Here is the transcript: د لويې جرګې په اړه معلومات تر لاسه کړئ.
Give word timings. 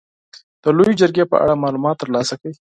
د 0.61 0.63
لويې 0.77 0.97
جرګې 1.01 1.25
په 1.31 1.37
اړه 1.43 1.61
معلومات 1.63 1.95
تر 2.01 2.09
لاسه 2.15 2.35
کړئ. 2.39 2.53